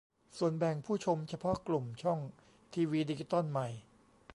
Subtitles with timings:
[0.37, 2.19] ส่วนแบ่งผู้ชมเฉพาะกลุ่มช่อง
[2.73, 3.67] ทีวีดิจิตอลใหม่